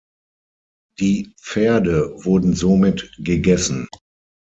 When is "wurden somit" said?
2.25-3.13